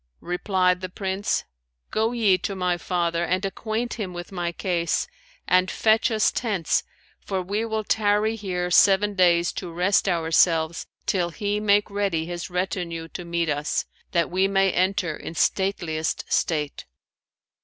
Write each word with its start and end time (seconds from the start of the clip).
Replied 0.21 0.81
the 0.81 0.89
Prince, 0.89 1.43
'Go 1.91 2.11
ye 2.11 2.35
to 2.39 2.55
my 2.55 2.75
father 2.79 3.23
and 3.23 3.45
acquaint 3.45 3.99
him 3.99 4.13
with 4.13 4.31
my 4.31 4.51
case, 4.51 5.07
and 5.47 5.69
fetch 5.69 6.09
us 6.09 6.31
tents, 6.31 6.81
for 7.19 7.39
we 7.39 7.65
will 7.65 7.83
tarry 7.83 8.35
here 8.35 8.71
seven 8.71 9.13
days 9.13 9.51
to 9.53 9.71
rest 9.71 10.09
ourselves 10.09 10.87
till 11.05 11.29
he 11.29 11.59
make 11.59 11.87
ready 11.91 12.25
his 12.25 12.49
retinue 12.49 13.07
to 13.09 13.23
meet 13.23 13.47
us, 13.47 13.85
that 14.11 14.31
we 14.31 14.47
may 14.47 14.71
enter 14.71 15.15
in 15.15 15.35
stateliest 15.35 16.25
state.'" 16.33 16.85